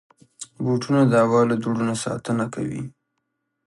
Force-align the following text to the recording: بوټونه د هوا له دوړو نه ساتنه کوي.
بوټونه 0.63 1.01
د 1.11 1.13
هوا 1.25 1.41
له 1.49 1.55
دوړو 1.61 1.81
نه 1.89 1.95
ساتنه 2.03 2.45
کوي. 2.53 2.83